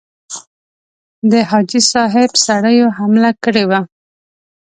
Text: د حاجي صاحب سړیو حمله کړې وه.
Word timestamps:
د 1.31 1.33
حاجي 1.49 1.81
صاحب 1.91 2.31
سړیو 2.45 2.87
حمله 2.97 3.31
کړې 3.43 3.63
وه. 3.69 3.79